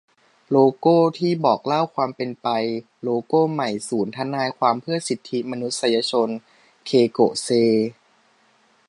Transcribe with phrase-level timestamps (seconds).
[0.51, 2.47] โลโก้ที่บอกเล่าความเป็นไป:
[3.03, 6.29] โลโก้ใหม่ศูนย์ทนายความเพื่อสิทธิมนุษยชน-
[6.85, 7.49] เคโกะ เซ